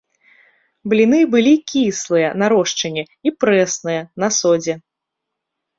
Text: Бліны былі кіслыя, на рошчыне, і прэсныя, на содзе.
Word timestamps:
Бліны 0.93 1.19
былі 1.35 1.51
кіслыя, 1.73 2.33
на 2.43 2.49
рошчыне, 2.55 3.03
і 3.29 3.37
прэсныя, 3.45 4.01
на 4.27 4.33
содзе. 4.41 4.73